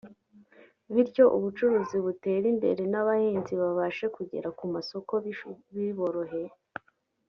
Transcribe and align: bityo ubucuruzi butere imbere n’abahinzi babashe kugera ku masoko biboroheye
bityo 0.93 1.23
ubucuruzi 1.37 1.97
butere 2.05 2.45
imbere 2.53 2.81
n’abahinzi 2.91 3.53
babashe 3.61 4.05
kugera 4.15 4.47
ku 4.57 4.65
masoko 4.73 5.13
biboroheye 5.73 6.51